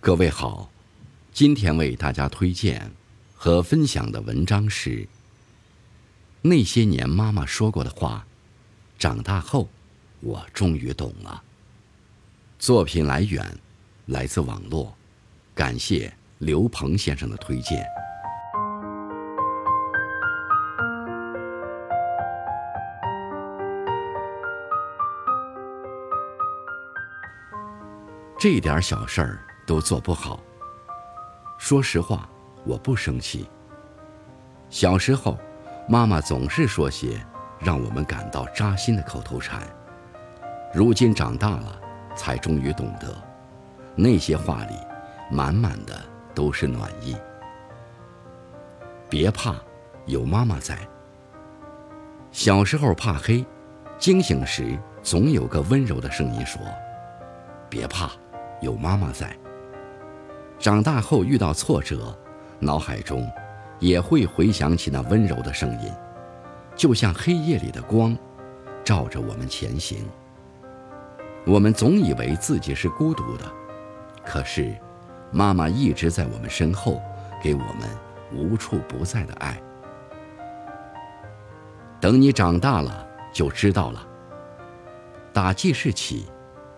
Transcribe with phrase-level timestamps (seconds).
[0.00, 0.70] 各位好，
[1.32, 2.92] 今天为大家推荐
[3.34, 4.90] 和分享的文章是
[6.40, 8.24] 《那些年妈妈说过的话》，
[9.02, 9.68] 长大后
[10.20, 11.42] 我终于懂了。
[12.60, 13.44] 作品来源
[14.06, 14.96] 来自网络，
[15.52, 17.84] 感谢刘鹏先生的推荐。
[28.38, 29.47] 这点小事儿。
[29.68, 30.40] 都做不好。
[31.58, 32.26] 说实话，
[32.64, 33.46] 我不生气。
[34.70, 35.36] 小时候，
[35.86, 37.22] 妈妈总是说些
[37.58, 39.60] 让我们感到扎心的口头禅。
[40.72, 41.78] 如今长大了，
[42.16, 43.14] 才终于懂得，
[43.94, 44.74] 那些话里
[45.30, 46.00] 满满的
[46.34, 47.14] 都是暖意。
[49.10, 49.54] 别怕，
[50.06, 50.78] 有妈妈在。
[52.30, 53.44] 小时候怕黑，
[53.98, 56.58] 惊醒时总有个温柔的声音说
[57.68, 58.10] ：“别怕，
[58.62, 59.36] 有妈妈在。”
[60.58, 62.12] 长大后遇到挫折，
[62.58, 63.24] 脑海中
[63.78, 65.92] 也会回想起那温柔的声音，
[66.74, 68.16] 就像黑夜里的光，
[68.84, 70.04] 照着我们前行。
[71.46, 73.44] 我们总以为自己是孤独的，
[74.24, 74.74] 可是
[75.30, 77.00] 妈妈一直在我们身后，
[77.40, 77.88] 给我们
[78.34, 79.56] 无处不在的爱。
[82.00, 84.04] 等你长大了就知道了。
[85.32, 86.26] 打记事起，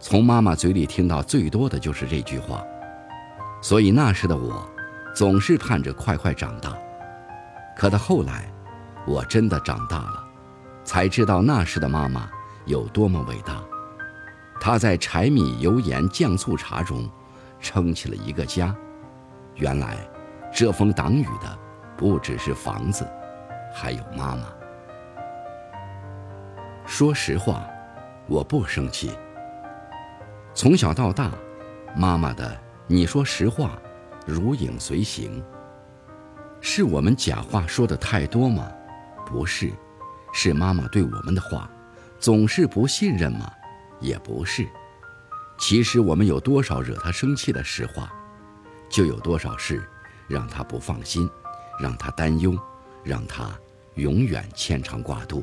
[0.00, 2.64] 从妈妈嘴里听到最多的就是这句话。
[3.68, 4.64] 所以那时的我，
[5.12, 6.72] 总是盼着快快长大。
[7.76, 8.48] 可到后来，
[9.04, 10.24] 我真的长大了，
[10.84, 12.30] 才知道那时的妈妈
[12.66, 13.60] 有多么伟大。
[14.60, 17.10] 她在柴米油盐酱醋茶中，
[17.58, 18.72] 撑起了一个家。
[19.56, 19.96] 原来，
[20.54, 21.58] 遮风挡雨的
[21.96, 23.04] 不只是房子，
[23.74, 24.44] 还有妈妈。
[26.86, 27.66] 说实话，
[28.28, 29.10] 我不生气。
[30.54, 31.32] 从小到大，
[31.96, 32.65] 妈妈的。
[32.88, 33.76] 你说实话，
[34.24, 35.42] 如影随形。
[36.60, 38.70] 是我们假话说的太多吗？
[39.26, 39.72] 不是，
[40.32, 41.68] 是妈妈对我们的话，
[42.20, 43.50] 总是不信任吗？
[44.00, 44.64] 也不是。
[45.58, 48.12] 其实我们有多少惹她生气的实话，
[48.88, 49.82] 就有多少事
[50.28, 51.28] 让她不放心，
[51.80, 52.56] 让她担忧，
[53.02, 53.50] 让她
[53.94, 55.42] 永远牵肠挂肚。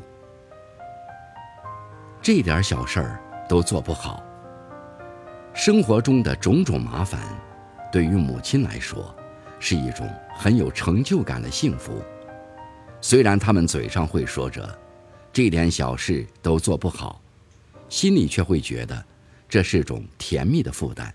[2.21, 4.23] 这点小事儿都做不好。
[5.53, 7.21] 生活中的种种麻烦，
[7.91, 9.15] 对于母亲来说，
[9.59, 12.03] 是一种很有成就感的幸福。
[12.99, 14.77] 虽然他们嘴上会说着，
[15.31, 17.21] 这点小事都做不好，
[17.87, 19.05] 心里却会觉得
[19.47, 21.13] 这是种甜蜜的负担。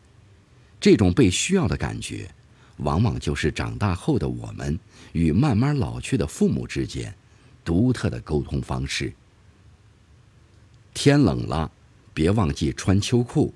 [0.80, 2.30] 这种被需要的感觉，
[2.76, 4.78] 往往就是长大后的我们
[5.12, 7.12] 与慢慢老去的父母之间
[7.64, 9.12] 独特的沟通方式。
[10.94, 11.68] 天冷了，
[12.14, 13.52] 别忘记穿秋裤。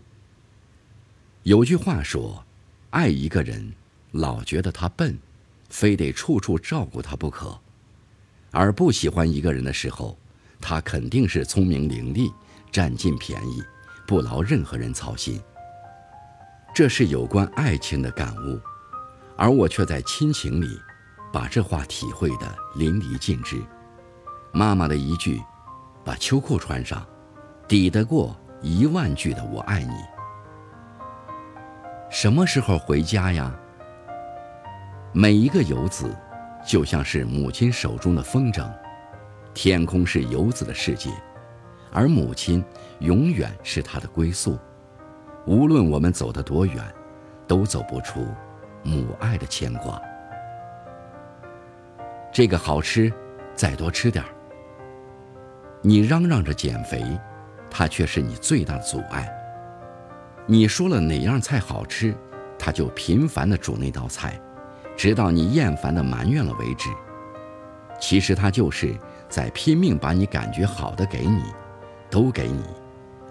[1.45, 2.45] 有句话说
[2.91, 3.73] ：“爱一个人，
[4.13, 5.19] 老觉得他笨，
[5.69, 7.59] 非得处处照顾他不可；
[8.53, 10.17] 而不喜欢一个人的时候，
[10.61, 12.33] 他肯定是聪明伶俐，
[12.71, 13.61] 占尽便宜，
[14.07, 15.41] 不劳任何人操心。”
[16.73, 18.61] 这是有关爱情的感悟，
[19.37, 20.79] 而我却在亲情里，
[21.33, 23.61] 把这话体会得淋漓尽致。
[24.53, 25.43] 妈妈的一句
[26.05, 27.05] “把秋裤穿上”，
[27.67, 29.93] 抵得过一万句的“我爱你”。
[32.13, 33.51] 什么时候回家呀？
[35.15, 36.15] 每一个游子，
[36.63, 38.71] 就像是母亲手中的风筝，
[39.55, 41.09] 天空是游子的世界，
[41.91, 42.63] 而母亲
[42.99, 44.59] 永远是他的归宿。
[45.47, 46.85] 无论我们走得多远，
[47.49, 48.27] 都走不出
[48.83, 49.99] 母爱的牵挂。
[52.31, 53.11] 这个好吃，
[53.55, 54.31] 再多吃点儿。
[55.81, 57.03] 你嚷嚷着减肥，
[57.71, 59.27] 它却是你最大的阻碍。
[60.47, 62.15] 你说了哪样菜好吃，
[62.59, 64.41] 他就频繁地煮那道菜，
[64.97, 66.89] 直到你厌烦地埋怨了为止。
[68.01, 68.97] 其实他就是
[69.29, 71.45] 在拼命把你感觉好的给你，
[72.11, 72.65] 都给你，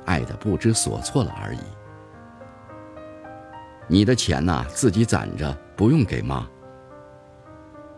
[0.06, 1.60] 爱的不知所措了而已。
[3.88, 6.48] 你的钱呐，自己攒着，不用给妈。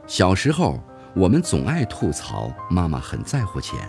[0.07, 0.83] 小时候，
[1.15, 3.79] 我们总爱吐槽妈妈很在乎钱，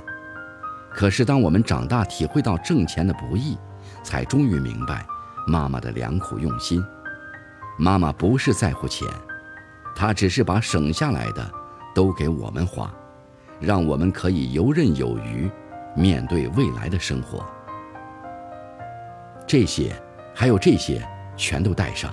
[0.93, 3.56] 可是当我们长大，体会到挣钱的不易，
[4.03, 5.06] 才终于明白。
[5.46, 6.85] 妈妈的良苦用心，
[7.79, 9.06] 妈妈不是在乎钱，
[9.94, 11.50] 她只是把省下来的
[11.94, 12.93] 都给我们花，
[13.61, 15.50] 让我们可以游刃有余
[15.94, 17.44] 面对未来的生活。
[19.46, 19.94] 这些，
[20.35, 21.06] 还有这些，
[21.37, 22.12] 全都带上。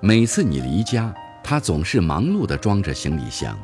[0.00, 3.56] 每次你离家，她总是忙碌地装着行李箱，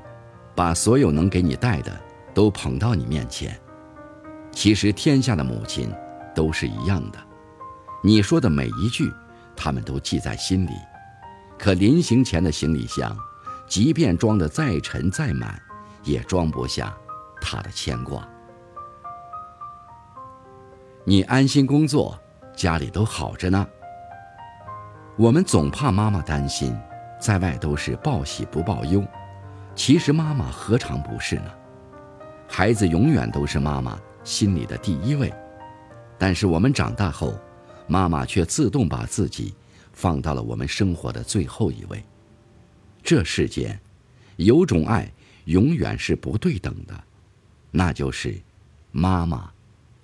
[0.55, 1.93] 把所有能给你带的
[2.32, 3.59] 都捧到你面前。
[4.53, 5.93] 其实天下的母亲
[6.35, 7.19] 都是一样的。
[8.06, 9.11] 你说的每一句，
[9.56, 10.73] 他们都记在心里。
[11.59, 13.17] 可临行前的行李箱，
[13.67, 15.59] 即便装得再沉再满，
[16.03, 16.95] 也装不下
[17.41, 18.29] 他的牵挂。
[21.03, 22.19] 你安心工作，
[22.55, 23.67] 家里都好着呢。
[25.17, 26.79] 我们总怕妈妈担心，
[27.19, 29.03] 在外都是报喜不报忧，
[29.75, 31.51] 其实妈妈何尝不是呢？
[32.47, 35.33] 孩子永远都是妈妈心里的第一位，
[36.19, 37.33] 但是我们长大后，
[37.87, 39.55] 妈妈却自动把自己
[39.93, 42.03] 放到了我们生活的最后一位。
[43.03, 43.79] 这世间，
[44.37, 45.13] 有种爱
[45.45, 47.05] 永远是不对等的，
[47.71, 48.41] 那就是
[48.91, 49.53] 妈妈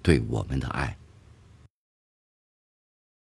[0.02, 0.96] 对我们的爱。